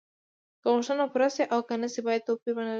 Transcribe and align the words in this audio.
که 0.61 0.67
غوښتنه 0.73 1.05
پوره 1.13 1.27
شي 1.35 1.43
او 1.53 1.59
که 1.67 1.75
نشي 1.81 2.01
باید 2.05 2.25
توپیر 2.27 2.53
ونلري. 2.55 2.69